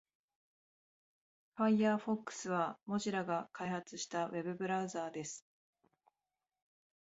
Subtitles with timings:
[1.59, 5.45] Firefox は Mozilla が開発したウェブブラウザーです。